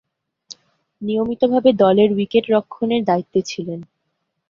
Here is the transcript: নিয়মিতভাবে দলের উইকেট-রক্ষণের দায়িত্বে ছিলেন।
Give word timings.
নিয়মিতভাবে 1.01 1.69
দলের 1.81 2.09
উইকেট-রক্ষণের 2.13 3.01
দায়িত্বে 3.05 3.39
ছিলেন। 3.41 3.79